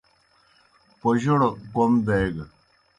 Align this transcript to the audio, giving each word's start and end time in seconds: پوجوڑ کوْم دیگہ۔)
پوجوڑ 0.99 1.39
کوْم 1.73 1.91
دیگہ۔) 2.05 2.45